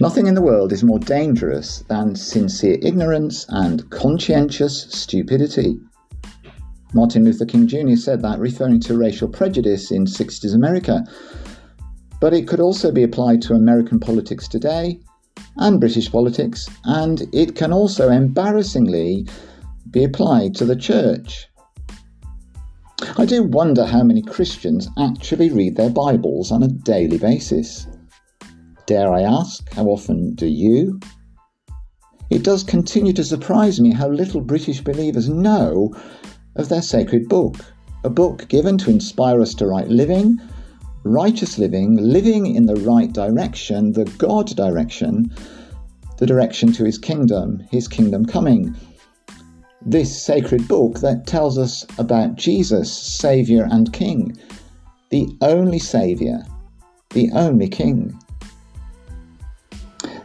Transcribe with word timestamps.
Nothing 0.00 0.26
in 0.26 0.34
the 0.34 0.42
world 0.42 0.72
is 0.72 0.82
more 0.82 0.98
dangerous 0.98 1.84
than 1.88 2.16
sincere 2.16 2.78
ignorance 2.82 3.46
and 3.48 3.88
conscientious 3.90 4.86
stupidity. 4.90 5.78
Martin 6.92 7.24
Luther 7.24 7.44
King 7.44 7.68
Jr. 7.68 7.94
said 7.94 8.20
that, 8.22 8.40
referring 8.40 8.80
to 8.80 8.98
racial 8.98 9.28
prejudice 9.28 9.92
in 9.92 10.04
60s 10.04 10.54
America. 10.54 11.04
But 12.20 12.34
it 12.34 12.48
could 12.48 12.60
also 12.60 12.90
be 12.90 13.04
applied 13.04 13.40
to 13.42 13.54
American 13.54 14.00
politics 14.00 14.48
today 14.48 14.98
and 15.56 15.78
British 15.78 16.10
politics, 16.10 16.68
and 16.84 17.22
it 17.32 17.54
can 17.54 17.72
also 17.72 18.10
embarrassingly 18.10 19.26
be 19.90 20.02
applied 20.02 20.56
to 20.56 20.64
the 20.64 20.76
church. 20.76 21.48
I 23.16 23.26
do 23.26 23.44
wonder 23.44 23.84
how 23.84 24.02
many 24.02 24.22
Christians 24.22 24.88
actually 24.98 25.50
read 25.50 25.76
their 25.76 25.90
Bibles 25.90 26.50
on 26.50 26.64
a 26.64 26.68
daily 26.68 27.18
basis. 27.18 27.86
Dare 28.86 29.12
I 29.12 29.22
ask, 29.22 29.72
how 29.72 29.86
often 29.86 30.34
do 30.34 30.46
you? 30.46 31.00
It 32.28 32.42
does 32.42 32.62
continue 32.62 33.14
to 33.14 33.24
surprise 33.24 33.80
me 33.80 33.92
how 33.92 34.08
little 34.08 34.42
British 34.42 34.82
believers 34.82 35.28
know 35.28 35.94
of 36.56 36.68
their 36.68 36.82
sacred 36.82 37.28
book, 37.28 37.56
a 38.02 38.10
book 38.10 38.46
given 38.48 38.76
to 38.78 38.90
inspire 38.90 39.40
us 39.40 39.54
to 39.54 39.66
right 39.66 39.88
living, 39.88 40.38
righteous 41.04 41.58
living, 41.58 41.96
living 41.96 42.54
in 42.54 42.66
the 42.66 42.76
right 42.76 43.12
direction, 43.12 43.92
the 43.92 44.04
God 44.18 44.48
direction, 44.48 45.30
the 46.18 46.26
direction 46.26 46.72
to 46.72 46.84
His 46.84 46.98
kingdom, 46.98 47.62
His 47.70 47.88
kingdom 47.88 48.26
coming. 48.26 48.74
This 49.86 50.22
sacred 50.22 50.68
book 50.68 51.00
that 51.00 51.26
tells 51.26 51.56
us 51.56 51.86
about 51.98 52.36
Jesus, 52.36 52.92
Saviour 52.92 53.66
and 53.70 53.92
King, 53.92 54.36
the 55.10 55.28
only 55.40 55.78
Saviour, 55.78 56.42
the 57.10 57.30
only 57.32 57.68
King. 57.68 58.18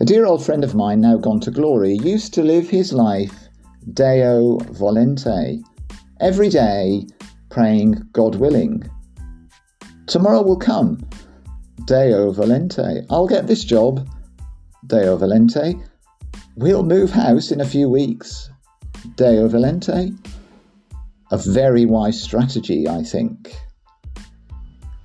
A 0.00 0.04
dear 0.06 0.24
old 0.24 0.42
friend 0.42 0.64
of 0.64 0.74
mine, 0.74 1.02
now 1.02 1.18
gone 1.18 1.40
to 1.40 1.50
glory, 1.50 1.98
used 2.02 2.32
to 2.32 2.42
live 2.42 2.70
his 2.70 2.90
life 2.90 3.48
Deo 3.92 4.56
volente, 4.56 5.62
every 6.20 6.48
day 6.48 7.06
praying 7.50 8.08
God 8.12 8.36
willing. 8.36 8.88
Tomorrow 10.06 10.40
will 10.40 10.56
come, 10.56 11.06
Deo 11.84 12.32
volente. 12.32 13.04
I'll 13.10 13.26
get 13.26 13.46
this 13.46 13.62
job, 13.62 14.08
Deo 14.86 15.18
volente. 15.18 15.78
We'll 16.56 16.82
move 16.82 17.10
house 17.10 17.50
in 17.50 17.60
a 17.60 17.66
few 17.66 17.90
weeks, 17.90 18.48
Deo 19.16 19.50
volente. 19.50 20.16
A 21.30 21.36
very 21.36 21.84
wise 21.84 22.18
strategy, 22.22 22.88
I 22.88 23.02
think. 23.02 23.54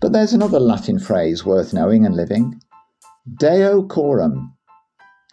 But 0.00 0.12
there's 0.12 0.34
another 0.34 0.60
Latin 0.60 1.00
phrase 1.00 1.44
worth 1.44 1.74
knowing 1.74 2.06
and 2.06 2.14
living 2.14 2.60
Deo 3.40 3.82
coram, 3.82 4.53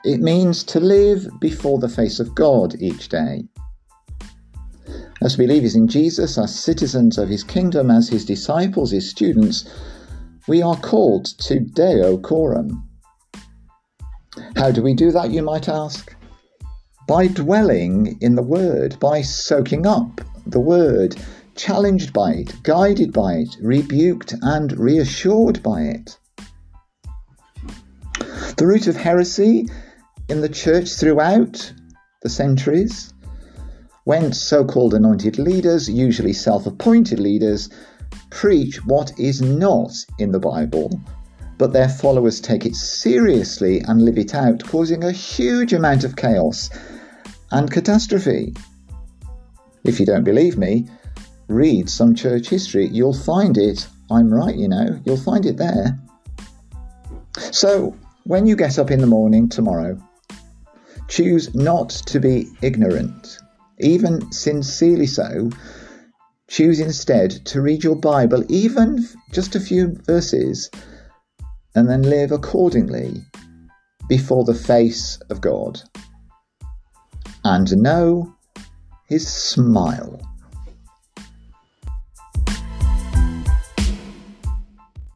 it 0.04 0.20
means 0.20 0.64
to 0.64 0.80
live 0.80 1.28
before 1.40 1.80
the 1.80 1.90
face 1.90 2.20
of 2.20 2.34
God 2.36 2.76
each 2.82 3.10
day. 3.10 3.44
As 5.22 5.38
believers 5.38 5.76
in 5.76 5.88
Jesus, 5.88 6.38
as 6.38 6.58
citizens 6.58 7.18
of 7.20 7.30
his 7.30 7.44
kingdom, 7.44 7.92
as 7.92 8.10
his 8.10 8.26
disciples, 8.26 8.92
his 8.92 9.10
students, 9.10 9.70
we 10.48 10.62
are 10.64 10.76
called 10.78 11.26
to 11.26 11.60
Deo 11.60 12.18
coram. 12.18 12.88
How 14.56 14.72
do 14.72 14.82
we 14.82 14.96
do 14.96 15.12
that, 15.12 15.30
you 15.30 15.44
might 15.44 15.70
ask? 15.70 16.16
By 17.08 17.28
dwelling 17.28 18.18
in 18.22 18.36
the 18.36 18.42
Word, 18.42 19.00
by 19.00 19.22
soaking 19.22 19.86
up 19.86 20.22
the 20.48 20.60
Word, 20.60 21.16
challenged 21.56 22.14
by 22.14 22.32
it, 22.32 22.64
guided 22.64 23.14
by 23.14 23.34
it, 23.34 23.58
rebuked 23.62 24.34
and 24.42 24.72
reassured 24.80 25.62
by 25.62 25.82
it. 25.82 26.18
The 28.58 28.66
root 28.66 28.88
of 28.88 28.96
heresy 28.96 29.68
in 30.30 30.42
the 30.42 30.50
church 30.50 30.94
throughout 30.94 31.74
the 32.22 32.30
centuries 32.30 33.14
when 34.04 34.34
so 34.34 34.66
called 34.66 34.94
anointed 34.94 35.38
leaders, 35.38 35.90
usually 35.90 36.34
self 36.34 36.66
appointed 36.66 37.20
leaders, 37.20 37.70
preach 38.30 38.84
what 38.86 39.18
is 39.20 39.42
not 39.42 39.92
in 40.18 40.32
the 40.32 40.40
Bible, 40.40 41.00
but 41.58 41.72
their 41.72 41.90
followers 41.90 42.42
take 42.42 42.66
it 42.66 42.76
seriously 42.76 43.80
and 43.82 44.04
live 44.04 44.18
it 44.18 44.34
out, 44.34 44.64
causing 44.64 45.04
a 45.04 45.12
huge 45.12 45.72
amount 45.74 46.04
of 46.04 46.16
chaos 46.16 46.70
and 47.52 47.70
catastrophe. 47.70 48.56
If 49.84 50.00
you 50.00 50.06
don't 50.06 50.24
believe 50.24 50.58
me, 50.58 50.88
read 51.48 51.90
some 51.90 52.16
church 52.16 52.50
history. 52.50 52.88
You'll 52.88 53.14
find 53.14 53.58
it. 53.58 53.88
I'm 54.10 54.34
right, 54.34 54.56
you 54.56 54.68
know, 54.68 55.00
you'll 55.06 55.18
find 55.18 55.46
it 55.46 55.58
there. 55.58 55.98
So, 57.38 57.96
when 58.24 58.48
you 58.48 58.56
get 58.56 58.80
up 58.80 58.92
in 58.92 59.00
the 59.00 59.08
morning 59.08 59.48
tomorrow, 59.48 59.98
Choose 61.12 61.54
not 61.54 61.90
to 61.90 62.22
be 62.22 62.48
ignorant, 62.62 63.38
even 63.80 64.32
sincerely 64.32 65.08
so. 65.08 65.50
Choose 66.48 66.80
instead 66.80 67.32
to 67.48 67.62
read 67.62 67.84
your 67.84 67.98
Bible, 67.98 68.46
even 68.48 69.06
just 69.34 69.54
a 69.58 69.60
few 69.60 69.98
verses, 70.06 70.70
and 71.76 71.90
then 71.90 72.04
live 72.04 72.32
accordingly 72.32 73.26
before 74.08 74.46
the 74.46 74.54
face 74.54 75.20
of 75.30 75.42
God. 75.42 75.82
And 77.44 77.76
know 77.76 78.34
his 79.06 79.28
smile. 79.28 80.31